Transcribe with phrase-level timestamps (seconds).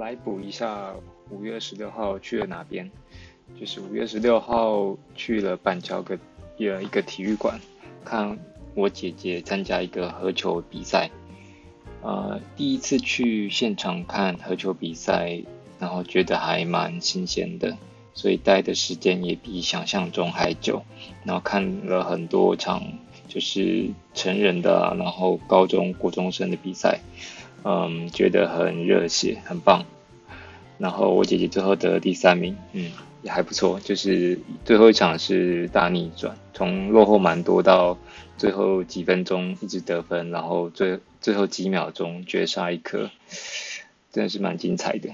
[0.00, 0.94] 来补一下
[1.28, 2.90] 五月十六号去了哪边？
[3.60, 6.18] 就是五月十六号去了板桥个
[6.56, 7.60] 一个体育馆，
[8.02, 8.38] 看
[8.74, 11.10] 我姐姐参加一个合球比赛。
[12.00, 15.42] 呃，第一次去现场看合球比赛，
[15.78, 17.76] 然后觉得还蛮新鲜的，
[18.14, 20.82] 所以待的时间也比想象中还久。
[21.24, 22.82] 然后看了很多场，
[23.30, 27.00] 就是成人的，然后高中、国中生的比赛。
[27.62, 29.84] 嗯，觉得很热血，很棒。
[30.78, 32.90] 然后我姐姐最后得了第三名，嗯，
[33.22, 33.78] 也还不错。
[33.80, 37.98] 就是最后一场是大逆转，从落后蛮多到
[38.38, 43.10] 最后几分钟一直得分，然后最最后几秒钟绝杀一颗，
[44.10, 45.10] 真的是蛮精彩的。